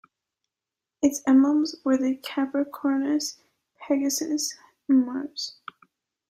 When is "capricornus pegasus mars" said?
2.17-5.57